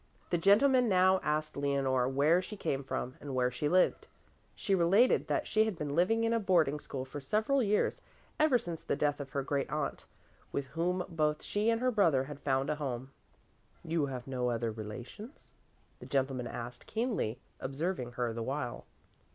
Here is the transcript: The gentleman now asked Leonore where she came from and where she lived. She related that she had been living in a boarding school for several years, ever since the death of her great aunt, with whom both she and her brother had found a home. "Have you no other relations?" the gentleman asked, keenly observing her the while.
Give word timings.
The 0.31 0.37
gentleman 0.39 0.89
now 0.89 1.19
asked 1.21 1.55
Leonore 1.55 2.09
where 2.09 2.41
she 2.41 2.57
came 2.57 2.83
from 2.83 3.13
and 3.21 3.35
where 3.35 3.51
she 3.51 3.69
lived. 3.69 4.07
She 4.55 4.73
related 4.73 5.27
that 5.27 5.45
she 5.45 5.65
had 5.65 5.77
been 5.77 5.95
living 5.95 6.23
in 6.23 6.33
a 6.33 6.39
boarding 6.39 6.79
school 6.79 7.05
for 7.05 7.21
several 7.21 7.61
years, 7.61 8.01
ever 8.39 8.57
since 8.57 8.81
the 8.81 8.95
death 8.95 9.19
of 9.19 9.29
her 9.29 9.43
great 9.43 9.69
aunt, 9.69 10.05
with 10.51 10.65
whom 10.69 11.05
both 11.07 11.43
she 11.43 11.69
and 11.69 11.81
her 11.81 11.91
brother 11.91 12.23
had 12.23 12.39
found 12.39 12.71
a 12.71 12.77
home. 12.77 13.11
"Have 13.83 13.85
you 13.91 14.09
no 14.25 14.49
other 14.49 14.71
relations?" 14.71 15.51
the 15.99 16.07
gentleman 16.07 16.47
asked, 16.47 16.87
keenly 16.87 17.37
observing 17.59 18.13
her 18.13 18.33
the 18.33 18.41
while. 18.41 18.87